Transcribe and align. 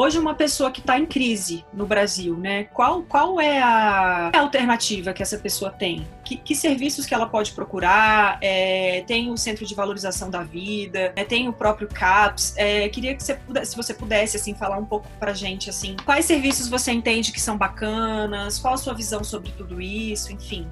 Hoje, 0.00 0.16
uma 0.16 0.32
pessoa 0.32 0.70
que 0.70 0.78
está 0.78 0.96
em 0.96 1.04
crise 1.04 1.64
no 1.72 1.84
Brasil, 1.84 2.36
né? 2.36 2.68
Qual, 2.72 3.02
qual 3.02 3.40
é 3.40 3.60
a 3.60 4.30
alternativa 4.32 5.12
que 5.12 5.24
essa 5.24 5.36
pessoa 5.36 5.72
tem? 5.72 6.06
Que, 6.22 6.36
que 6.36 6.54
serviços 6.54 7.04
que 7.04 7.12
ela 7.12 7.26
pode 7.26 7.50
procurar? 7.50 8.38
É, 8.40 9.02
tem 9.08 9.28
o 9.28 9.36
Centro 9.36 9.66
de 9.66 9.74
Valorização 9.74 10.30
da 10.30 10.44
Vida, 10.44 11.12
é, 11.16 11.24
tem 11.24 11.48
o 11.48 11.52
próprio 11.52 11.88
CAPS. 11.88 12.54
É, 12.56 12.88
queria 12.90 13.12
que 13.16 13.24
você, 13.24 13.40
se 13.64 13.76
você 13.76 13.92
pudesse 13.92 14.36
assim 14.36 14.54
falar 14.54 14.78
um 14.78 14.84
pouco 14.84 15.08
para 15.18 15.34
gente 15.34 15.68
assim, 15.68 15.96
quais 16.04 16.26
serviços 16.26 16.68
você 16.68 16.92
entende 16.92 17.32
que 17.32 17.40
são 17.40 17.58
bacanas? 17.58 18.56
Qual 18.56 18.74
a 18.74 18.76
sua 18.76 18.94
visão 18.94 19.24
sobre 19.24 19.50
tudo 19.50 19.80
isso? 19.80 20.32
Enfim. 20.32 20.68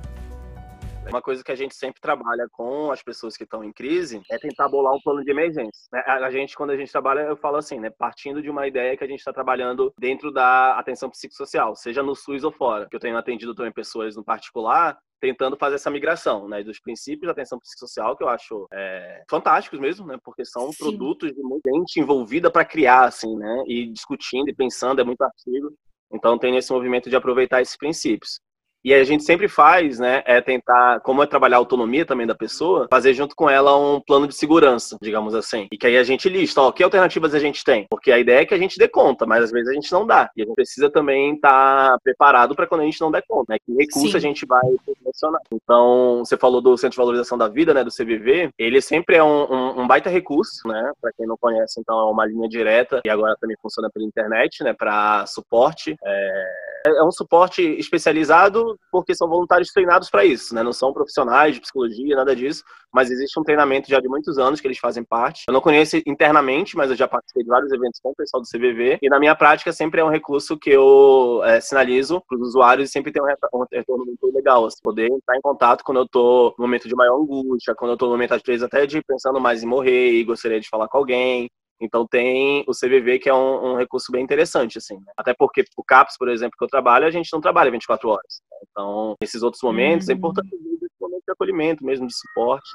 Uma 1.08 1.22
coisa 1.22 1.42
que 1.42 1.52
a 1.52 1.56
gente 1.56 1.74
sempre 1.74 2.00
trabalha 2.00 2.48
com 2.50 2.90
as 2.90 3.02
pessoas 3.02 3.36
que 3.36 3.44
estão 3.44 3.62
em 3.62 3.72
crise 3.72 4.20
é 4.30 4.38
tentar 4.38 4.68
bolar 4.68 4.92
um 4.92 5.00
plano 5.00 5.24
de 5.24 5.30
emergência. 5.30 5.86
Né? 5.92 6.00
A 6.06 6.30
gente, 6.30 6.56
quando 6.56 6.70
a 6.70 6.76
gente 6.76 6.90
trabalha, 6.90 7.20
eu 7.20 7.36
falo 7.36 7.56
assim, 7.56 7.78
né? 7.78 7.90
Partindo 7.90 8.42
de 8.42 8.50
uma 8.50 8.66
ideia 8.66 8.96
que 8.96 9.04
a 9.04 9.06
gente 9.06 9.20
está 9.20 9.32
trabalhando 9.32 9.92
dentro 9.98 10.32
da 10.32 10.76
atenção 10.78 11.08
psicossocial, 11.08 11.76
seja 11.76 12.02
no 12.02 12.14
SUS 12.14 12.44
ou 12.44 12.52
fora. 12.52 12.88
Que 12.88 12.96
eu 12.96 13.00
tenho 13.00 13.16
atendido 13.16 13.54
também 13.54 13.72
pessoas 13.72 14.16
no 14.16 14.24
particular 14.24 14.98
tentando 15.20 15.56
fazer 15.56 15.76
essa 15.76 15.90
migração, 15.90 16.46
né, 16.46 16.62
dos 16.62 16.78
princípios 16.78 17.26
da 17.26 17.32
atenção 17.32 17.58
psicossocial 17.58 18.14
que 18.14 18.22
eu 18.22 18.28
acho 18.28 18.66
é, 18.70 19.24
fantásticos 19.28 19.78
mesmo, 19.78 20.06
né, 20.06 20.18
porque 20.22 20.44
são 20.44 20.70
Sim. 20.70 20.78
produtos 20.78 21.32
de 21.32 21.42
muita 21.42 21.70
gente 21.70 21.98
envolvida 21.98 22.50
para 22.50 22.66
criar, 22.66 23.06
assim, 23.06 23.34
né, 23.34 23.64
e 23.66 23.86
discutindo 23.86 24.48
e 24.50 24.54
pensando 24.54 25.00
é 25.00 25.04
muito 25.04 25.22
artigo. 25.22 25.72
Então 26.12 26.38
tem 26.38 26.56
esse 26.56 26.72
movimento 26.72 27.10
de 27.10 27.16
aproveitar 27.16 27.60
esses 27.62 27.76
princípios. 27.76 28.38
E 28.86 28.94
a 28.94 29.02
gente 29.02 29.24
sempre 29.24 29.48
faz, 29.48 29.98
né, 29.98 30.22
é 30.24 30.40
tentar, 30.40 31.00
como 31.00 31.20
é 31.20 31.26
trabalhar 31.26 31.56
a 31.56 31.58
autonomia 31.58 32.06
também 32.06 32.24
da 32.24 32.36
pessoa, 32.36 32.86
fazer 32.88 33.14
junto 33.14 33.34
com 33.34 33.50
ela 33.50 33.76
um 33.76 34.00
plano 34.00 34.28
de 34.28 34.34
segurança, 34.36 34.96
digamos 35.02 35.34
assim. 35.34 35.66
E 35.72 35.76
que 35.76 35.88
aí 35.88 35.96
a 35.96 36.04
gente 36.04 36.28
lista, 36.28 36.60
ó, 36.60 36.70
que 36.70 36.84
alternativas 36.84 37.34
a 37.34 37.40
gente 37.40 37.64
tem? 37.64 37.84
Porque 37.90 38.12
a 38.12 38.18
ideia 38.20 38.42
é 38.42 38.46
que 38.46 38.54
a 38.54 38.58
gente 38.58 38.78
dê 38.78 38.86
conta, 38.86 39.26
mas 39.26 39.42
às 39.42 39.50
vezes 39.50 39.70
a 39.70 39.72
gente 39.72 39.90
não 39.90 40.06
dá. 40.06 40.30
E 40.36 40.42
a 40.42 40.44
gente 40.44 40.54
precisa 40.54 40.88
também 40.88 41.34
estar 41.34 41.90
tá 41.90 41.98
preparado 42.00 42.54
para 42.54 42.68
quando 42.68 42.82
a 42.82 42.84
gente 42.84 43.00
não 43.00 43.10
der 43.10 43.24
conta, 43.26 43.54
né? 43.54 43.58
Que 43.58 43.72
recurso 43.72 44.12
Sim. 44.12 44.16
a 44.16 44.20
gente 44.20 44.46
vai 44.46 44.62
selecionar. 44.84 45.40
Então, 45.50 46.22
você 46.24 46.36
falou 46.36 46.60
do 46.60 46.76
Centro 46.76 46.92
de 46.92 46.98
Valorização 46.98 47.36
da 47.36 47.48
Vida, 47.48 47.74
né, 47.74 47.82
do 47.82 47.90
CVV, 47.90 48.50
ele 48.56 48.80
sempre 48.80 49.16
é 49.16 49.24
um, 49.24 49.52
um, 49.52 49.80
um 49.80 49.86
baita 49.88 50.08
recurso, 50.08 50.68
né? 50.68 50.92
Para 51.00 51.10
quem 51.12 51.26
não 51.26 51.36
conhece, 51.36 51.80
então 51.80 51.98
é 51.98 52.04
uma 52.12 52.24
linha 52.24 52.48
direta 52.48 53.00
e 53.04 53.10
agora 53.10 53.36
também 53.40 53.56
funciona 53.60 53.90
pela 53.92 54.06
internet, 54.06 54.62
né, 54.62 54.72
para 54.72 55.26
suporte. 55.26 55.96
É 56.04 56.65
é 56.86 57.04
um 57.04 57.10
suporte 57.10 57.62
especializado 57.62 58.78
porque 58.90 59.14
são 59.14 59.28
voluntários 59.28 59.70
treinados 59.70 60.10
para 60.10 60.24
isso, 60.24 60.54
né? 60.54 60.62
Não 60.62 60.72
são 60.72 60.92
profissionais 60.92 61.54
de 61.54 61.60
psicologia, 61.60 62.16
nada 62.16 62.34
disso, 62.34 62.62
mas 62.92 63.10
existe 63.10 63.38
um 63.38 63.42
treinamento 63.42 63.88
já 63.88 64.00
de 64.00 64.08
muitos 64.08 64.38
anos 64.38 64.60
que 64.60 64.66
eles 64.66 64.78
fazem 64.78 65.04
parte. 65.04 65.44
Eu 65.48 65.52
não 65.52 65.60
conheço 65.60 65.96
internamente, 66.06 66.76
mas 66.76 66.90
eu 66.90 66.96
já 66.96 67.06
participei 67.06 67.42
de 67.42 67.48
vários 67.48 67.72
eventos 67.72 68.00
com 68.00 68.10
o 68.10 68.14
pessoal 68.14 68.42
do 68.42 68.48
CVV 68.48 68.98
e 69.02 69.08
na 69.08 69.18
minha 69.18 69.34
prática 69.34 69.72
sempre 69.72 70.00
é 70.00 70.04
um 70.04 70.10
recurso 70.10 70.56
que 70.56 70.70
eu 70.70 71.42
é, 71.44 71.60
sinalizo 71.60 72.22
para 72.26 72.38
os 72.38 72.48
usuários 72.48 72.88
e 72.88 72.92
sempre 72.92 73.12
tem 73.12 73.22
um 73.22 73.26
retorno 73.26 74.04
muito 74.04 74.34
legal, 74.34 74.64
assim, 74.64 74.78
poder 74.82 75.10
entrar 75.10 75.36
em 75.36 75.40
contato 75.40 75.84
quando 75.84 75.98
eu 75.98 76.04
estou 76.04 76.54
no 76.58 76.64
momento 76.64 76.88
de 76.88 76.94
maior 76.94 77.20
angústia, 77.20 77.74
quando 77.74 77.90
eu 77.90 77.94
estou 77.94 78.08
no 78.08 78.14
momento 78.14 78.34
às 78.34 78.42
vezes 78.42 78.62
até 78.62 78.86
de 78.86 79.02
pensando 79.02 79.40
mais 79.40 79.62
em 79.62 79.66
morrer 79.66 80.12
e 80.12 80.24
gostaria 80.24 80.60
de 80.60 80.68
falar 80.68 80.88
com 80.88 80.98
alguém, 80.98 81.50
então 81.80 82.06
tem 82.06 82.64
o 82.66 82.72
CVV 82.72 83.18
que 83.18 83.28
é 83.28 83.34
um, 83.34 83.72
um 83.72 83.76
recurso 83.76 84.10
bem 84.10 84.22
interessante, 84.22 84.78
assim. 84.78 84.96
Né? 84.96 85.12
Até 85.16 85.34
porque 85.34 85.64
o 85.76 85.84
CAPS, 85.84 86.16
por 86.18 86.28
exemplo, 86.28 86.56
que 86.58 86.64
eu 86.64 86.68
trabalho, 86.68 87.06
a 87.06 87.10
gente 87.10 87.32
não 87.32 87.40
trabalha 87.40 87.70
24 87.70 88.08
horas. 88.08 88.40
Né? 88.50 88.58
Então, 88.70 89.14
nesses 89.20 89.42
outros 89.42 89.62
momentos, 89.62 90.08
é 90.08 90.12
uhum. 90.12 90.16
é 90.16 90.18
importante 90.18 90.54
esse 90.54 90.94
momento 91.00 91.24
de 91.24 91.32
acolhimento 91.32 91.84
mesmo, 91.84 92.06
de 92.06 92.16
suporte. 92.16 92.68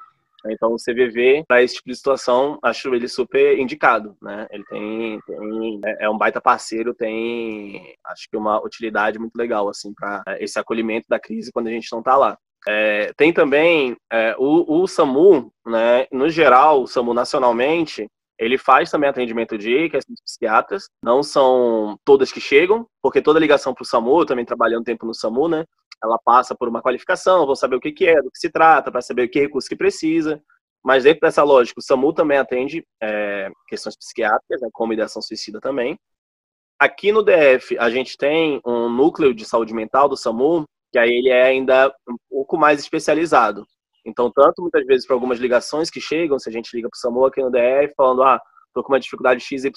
Então, 0.47 0.73
o 0.73 0.77
CVV, 0.77 1.43
para 1.47 1.61
esse 1.61 1.75
tipo 1.75 1.89
de 1.89 1.95
situação, 1.95 2.57
acho 2.63 2.93
ele 2.95 3.07
super 3.07 3.59
indicado, 3.59 4.17
né? 4.21 4.47
Ele 4.49 4.63
tem, 4.65 5.21
tem, 5.21 5.81
é, 5.85 6.05
é 6.05 6.09
um 6.09 6.17
baita 6.17 6.41
parceiro, 6.41 6.95
tem, 6.95 7.95
acho 8.05 8.27
que 8.29 8.35
uma 8.35 8.63
utilidade 8.63 9.19
muito 9.19 9.35
legal, 9.35 9.69
assim, 9.69 9.93
para 9.93 10.23
é, 10.27 10.43
esse 10.43 10.57
acolhimento 10.57 11.05
da 11.07 11.19
crise 11.19 11.51
quando 11.51 11.67
a 11.67 11.71
gente 11.71 11.91
não 11.91 11.99
está 11.99 12.17
lá. 12.17 12.37
É, 12.67 13.11
tem 13.17 13.33
também 13.33 13.95
é, 14.11 14.35
o, 14.37 14.81
o, 14.81 14.87
SAMU, 14.87 15.51
né? 15.65 16.07
No 16.11 16.29
geral, 16.29 16.83
o 16.83 16.87
SAMU 16.87 17.13
nacionalmente, 17.13 18.07
ele 18.41 18.57
faz 18.57 18.89
também 18.89 19.07
atendimento 19.07 19.55
de 19.55 19.87
questões 19.87 20.19
psiquiatras, 20.19 20.89
não 21.03 21.21
são 21.21 21.95
todas 22.03 22.31
que 22.31 22.41
chegam, 22.41 22.87
porque 22.99 23.21
toda 23.21 23.39
ligação 23.39 23.71
para 23.71 23.83
o 23.83 23.85
SAMU, 23.85 24.25
também 24.25 24.43
trabalhando 24.43 24.83
tempo 24.83 25.05
no 25.05 25.13
SAMU, 25.13 25.47
né? 25.47 25.63
Ela 26.03 26.17
passa 26.25 26.55
por 26.55 26.67
uma 26.67 26.81
qualificação, 26.81 27.45
vou 27.45 27.55
saber 27.55 27.75
o 27.75 27.79
que, 27.79 27.91
que 27.91 28.07
é, 28.07 28.19
do 28.19 28.31
que 28.31 28.39
se 28.39 28.49
trata, 28.49 28.91
para 28.91 28.99
saber 28.99 29.27
o 29.27 29.29
que 29.29 29.39
recurso 29.39 29.69
que 29.69 29.75
precisa. 29.75 30.41
Mas 30.83 31.03
dentro 31.03 31.21
dessa 31.21 31.43
lógica, 31.43 31.79
o 31.79 31.83
SAMU 31.83 32.13
também 32.13 32.39
atende 32.39 32.83
é, 32.99 33.51
questões 33.67 33.95
psiquiátricas, 33.95 34.59
né, 34.59 34.69
como 34.73 34.91
ideação 34.91 35.21
suicida 35.21 35.61
também. 35.61 35.95
Aqui 36.79 37.11
no 37.11 37.21
DF, 37.21 37.77
a 37.77 37.91
gente 37.91 38.17
tem 38.17 38.59
um 38.65 38.89
núcleo 38.89 39.35
de 39.35 39.45
saúde 39.45 39.71
mental 39.71 40.09
do 40.09 40.17
SAMU, 40.17 40.65
que 40.91 40.97
aí 40.97 41.11
ele 41.11 41.29
é 41.29 41.43
ainda 41.43 41.93
um 42.09 42.17
pouco 42.27 42.57
mais 42.57 42.79
especializado. 42.79 43.67
Então, 44.05 44.31
tanto 44.31 44.61
muitas 44.61 44.85
vezes 44.85 45.05
para 45.05 45.15
algumas 45.15 45.39
ligações 45.39 45.89
que 45.89 46.01
chegam, 46.01 46.39
se 46.39 46.49
a 46.49 46.51
gente 46.51 46.75
liga 46.75 46.89
para 46.89 46.97
o 46.97 46.99
SAMU 46.99 47.25
aqui 47.25 47.41
no 47.41 47.51
DF, 47.51 47.93
falando, 47.95 48.23
ah, 48.23 48.41
estou 48.71 48.83
com 48.83 48.93
uma 48.93 48.99
dificuldade 48.99 49.43
XYZ. 49.43 49.71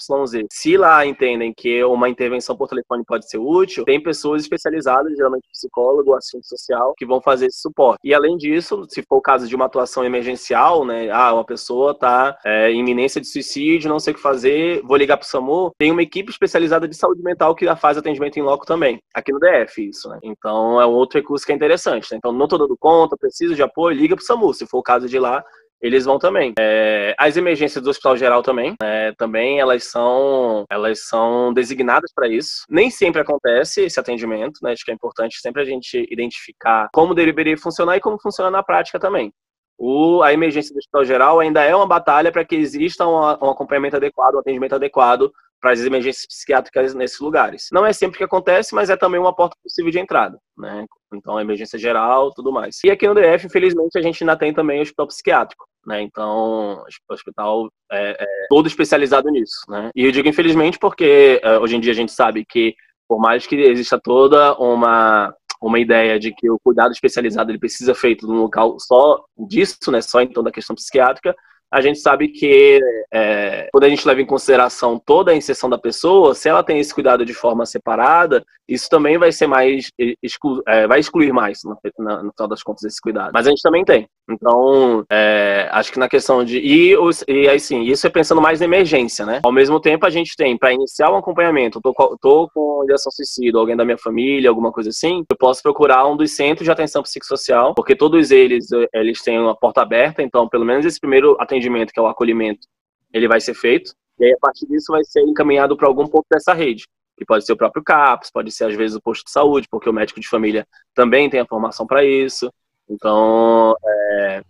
Se 0.51 0.77
lá 0.77 1.05
entendem 1.05 1.53
que 1.55 1.83
uma 1.83 2.09
intervenção 2.09 2.55
por 2.55 2.67
telefone 2.67 3.03
pode 3.05 3.29
ser 3.29 3.37
útil, 3.37 3.85
tem 3.85 4.01
pessoas 4.01 4.41
especializadas, 4.41 5.15
geralmente 5.15 5.47
psicólogo 5.51 6.13
assistente 6.13 6.47
social, 6.47 6.93
que 6.97 7.05
vão 7.05 7.21
fazer 7.21 7.47
esse 7.47 7.59
suporte. 7.59 7.99
E 8.03 8.13
além 8.13 8.37
disso, 8.37 8.85
se 8.89 9.03
for 9.03 9.17
o 9.17 9.21
caso 9.21 9.47
de 9.47 9.55
uma 9.55 9.65
atuação 9.65 10.03
emergencial, 10.03 10.85
né, 10.85 11.09
ah, 11.11 11.33
uma 11.33 11.45
pessoa 11.45 11.91
está 11.91 12.37
é, 12.45 12.71
em 12.71 12.79
iminência 12.79 13.19
de 13.21 13.27
suicídio, 13.27 13.89
não 13.89 13.99
sei 13.99 14.13
o 14.13 14.15
que 14.15 14.21
fazer, 14.21 14.81
vou 14.83 14.97
ligar 14.97 15.17
para 15.17 15.25
o 15.25 15.27
SAMU, 15.27 15.71
tem 15.77 15.91
uma 15.91 16.01
equipe 16.01 16.31
especializada 16.31 16.87
de 16.87 16.95
saúde 16.95 17.21
mental 17.21 17.53
que 17.53 17.65
faz 17.75 17.97
atendimento 17.97 18.37
em 18.37 18.41
loco 18.41 18.65
também, 18.65 18.99
aqui 19.13 19.31
no 19.31 19.39
DF, 19.39 19.89
isso, 19.89 20.09
né? 20.09 20.19
Então 20.23 20.79
é 20.79 20.85
um 20.85 20.91
outro 20.91 21.19
recurso 21.19 21.45
que 21.45 21.51
é 21.51 21.55
interessante. 21.55 22.11
Né? 22.11 22.17
Então 22.17 22.31
não 22.31 22.45
estou 22.45 22.59
dando 22.59 22.77
conta, 22.77 23.17
preciso 23.17 23.55
de 23.55 23.61
apoio, 23.61 23.97
liga 23.97 24.15
para 24.15 24.23
o 24.23 24.25
SAMU, 24.25 24.53
se 24.53 24.65
for 24.65 24.79
o 24.79 24.83
caso 24.83 25.07
de 25.07 25.19
lá, 25.19 25.43
eles 25.81 26.05
vão 26.05 26.17
também. 26.17 26.53
É, 26.57 27.15
as 27.17 27.37
emergências 27.37 27.83
do 27.83 27.89
Hospital 27.89 28.17
Geral 28.17 28.41
também, 28.41 28.75
é, 28.81 29.11
também 29.17 29.59
elas 29.59 29.85
são, 29.85 30.65
elas 30.69 31.07
são 31.07 31.53
designadas 31.53 32.11
para 32.13 32.27
isso. 32.27 32.63
Nem 32.69 32.89
sempre 32.89 33.21
acontece 33.21 33.81
esse 33.81 33.99
atendimento, 33.99 34.59
né? 34.63 34.71
Acho 34.71 34.83
que 34.83 34.91
é 34.91 34.93
importante 34.93 35.39
sempre 35.39 35.61
a 35.61 35.65
gente 35.65 36.07
identificar 36.11 36.87
como 36.93 37.13
deveria 37.13 37.57
funcionar 37.57 37.97
e 37.97 38.01
como 38.01 38.19
funciona 38.19 38.49
na 38.49 38.63
prática 38.63 38.99
também. 38.99 39.31
O, 39.77 40.23
a 40.23 40.31
emergência 40.31 40.73
do 40.73 40.77
Hospital 40.77 41.05
Geral 41.05 41.39
ainda 41.39 41.61
é 41.63 41.75
uma 41.75 41.87
batalha 41.87 42.31
para 42.31 42.45
que 42.45 42.55
exista 42.55 43.05
um, 43.05 43.17
um 43.19 43.49
acompanhamento 43.49 43.97
adequado, 43.97 44.35
um 44.35 44.39
atendimento 44.39 44.75
adequado 44.75 45.31
para 45.65 45.73
as 45.73 45.79
emergências 45.79 46.27
psiquiátricas 46.27 46.93
nesses 46.93 47.19
lugares. 47.19 47.69
Não 47.71 47.83
é 47.83 47.91
sempre 47.91 48.19
que 48.19 48.23
acontece, 48.23 48.75
mas 48.75 48.91
é 48.91 48.95
também 48.95 49.19
uma 49.19 49.35
porta 49.35 49.55
possível 49.63 49.89
de 49.89 49.97
entrada, 49.97 50.37
né? 50.55 50.85
Então, 51.11 51.39
emergência 51.39 51.79
geral, 51.79 52.31
tudo 52.35 52.51
mais. 52.51 52.77
E 52.83 52.91
aqui 52.91 53.07
no 53.07 53.15
DF, 53.15 53.47
infelizmente, 53.47 53.97
a 53.97 54.01
gente 54.01 54.23
ainda 54.23 54.37
tem 54.37 54.53
também 54.53 54.77
o 54.77 54.81
hospital 54.83 55.07
psiquiátrico, 55.07 55.65
né? 55.87 56.03
Então, 56.03 56.83
o 57.09 57.13
hospital 57.13 57.67
é, 57.91 58.11
é 58.11 58.25
todo 58.47 58.67
especializado 58.67 59.27
nisso, 59.31 59.55
né? 59.67 59.89
E 59.95 60.05
eu 60.05 60.11
digo 60.11 60.27
infelizmente 60.27 60.77
porque 60.77 61.41
é, 61.41 61.57
hoje 61.57 61.77
em 61.77 61.79
dia 61.79 61.93
a 61.93 61.95
gente 61.95 62.11
sabe 62.11 62.45
que, 62.47 62.75
por 63.07 63.19
mais 63.19 63.47
que 63.47 63.55
exista 63.55 63.99
toda 63.99 64.53
uma 64.59 65.33
uma 65.59 65.79
ideia 65.79 66.19
de 66.19 66.31
que 66.31 66.47
o 66.51 66.59
cuidado 66.63 66.91
especializado 66.91 67.49
ele 67.49 67.57
precisa 67.57 67.95
feito 67.95 68.27
num 68.27 68.41
local 68.41 68.77
só 68.79 69.23
disso, 69.47 69.89
né, 69.89 69.99
só 69.99 70.21
então 70.21 70.43
da 70.43 70.51
questão 70.51 70.75
psiquiátrica, 70.75 71.35
a 71.75 71.81
gente 71.81 71.99
sabe 71.99 72.29
que 72.29 72.79
é, 73.13 73.67
quando 73.69 73.83
a 73.83 73.89
gente 73.89 74.07
leva 74.07 74.21
em 74.21 74.25
consideração 74.25 74.97
toda 74.97 75.33
a 75.33 75.35
inserção 75.35 75.69
da 75.69 75.77
pessoa, 75.77 76.33
se 76.33 76.47
ela 76.47 76.63
tem 76.63 76.79
esse 76.79 76.93
cuidado 76.93 77.25
de 77.25 77.33
forma 77.33 77.65
separada, 77.65 78.45
isso 78.65 78.89
também 78.89 79.17
vai 79.17 79.29
ser 79.33 79.45
mais 79.45 79.91
exclu, 80.23 80.63
é, 80.65 80.87
vai 80.87 81.01
excluir 81.01 81.33
mais 81.33 81.59
no, 81.65 81.71
no, 81.71 82.31
final 82.31 82.47
das 82.47 82.63
contas 82.63 82.85
esse 82.85 83.01
cuidado. 83.01 83.31
Mas 83.33 83.45
a 83.45 83.49
gente 83.49 83.61
também 83.61 83.83
tem. 83.83 84.07
Então, 84.29 85.03
é, 85.11 85.67
acho 85.71 85.91
que 85.91 85.99
na 85.99 86.09
questão 86.09 86.43
de 86.43 86.57
e, 86.57 86.95
os, 86.97 87.23
e 87.27 87.47
isso 87.91 88.07
é 88.07 88.09
pensando 88.09 88.41
mais 88.41 88.59
na 88.59 88.65
emergência, 88.65 89.25
né? 89.25 89.41
Ao 89.43 89.51
mesmo 89.51 89.79
tempo 89.79 90.05
a 90.05 90.09
gente 90.09 90.35
tem 90.35 90.57
para 90.57 90.73
iniciar 90.73 91.11
um 91.11 91.17
acompanhamento, 91.17 91.81
tô, 91.81 91.93
tô 92.21 92.49
com 92.53 92.83
ideação 92.85 93.11
suicida, 93.11 93.59
alguém 93.59 93.75
da 93.75 93.85
minha 93.85 93.97
família, 93.97 94.49
alguma 94.49 94.71
coisa 94.71 94.89
assim, 94.89 95.23
eu 95.29 95.37
posso 95.37 95.61
procurar 95.61 96.07
um 96.07 96.17
dos 96.17 96.31
centros 96.31 96.65
de 96.65 96.71
atenção 96.71 97.03
psicossocial, 97.03 97.75
porque 97.75 97.95
todos 97.95 98.31
eles 98.31 98.67
eles 98.93 99.21
têm 99.21 99.39
uma 99.39 99.55
porta 99.55 99.81
aberta, 99.81 100.23
então 100.23 100.47
pelo 100.49 100.65
menos 100.65 100.85
esse 100.85 100.99
primeiro 100.99 101.37
atendimento 101.39 101.65
atendimento, 101.65 101.93
que 101.93 101.99
é 101.99 102.03
o 102.03 102.07
acolhimento, 102.07 102.67
ele 103.13 103.27
vai 103.27 103.39
ser 103.39 103.53
feito. 103.53 103.93
E 104.19 104.25
aí, 104.25 104.33
a 104.33 104.37
partir 104.39 104.65
disso, 104.67 104.91
vai 104.91 105.03
ser 105.03 105.21
encaminhado 105.21 105.75
para 105.75 105.87
algum 105.87 106.05
ponto 106.05 106.25
dessa 106.31 106.53
rede. 106.53 106.85
Que 107.17 107.25
pode 107.25 107.45
ser 107.45 107.53
o 107.53 107.57
próprio 107.57 107.83
CAPS, 107.83 108.29
pode 108.31 108.51
ser, 108.51 108.65
às 108.65 108.75
vezes, 108.75 108.95
o 108.95 109.01
posto 109.01 109.25
de 109.25 109.31
saúde, 109.31 109.67
porque 109.69 109.89
o 109.89 109.93
médico 109.93 110.19
de 110.19 110.27
família 110.27 110.67
também 110.93 111.29
tem 111.29 111.39
a 111.39 111.45
formação 111.45 111.87
para 111.87 112.03
isso. 112.03 112.51
Então, 112.89 113.75
é, 113.83 114.43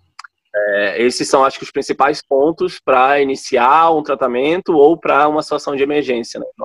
é, 0.56 1.02
esses 1.02 1.28
são, 1.28 1.44
acho 1.44 1.58
que, 1.58 1.64
os 1.64 1.72
principais 1.72 2.22
pontos 2.22 2.80
para 2.80 3.22
iniciar 3.22 3.92
um 3.92 4.04
tratamento 4.04 4.74
ou 4.74 4.98
para 4.98 5.28
uma 5.28 5.44
situação 5.44 5.76
de 5.76 5.84
emergência, 5.84 6.40
né, 6.40 6.46
em 6.46 6.58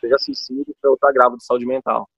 seja 0.00 0.16
suicídio 0.18 0.74
ou 0.82 0.90
outro 0.90 1.08
agravo 1.08 1.36
de 1.36 1.44
saúde 1.44 1.66
mental. 1.66 2.08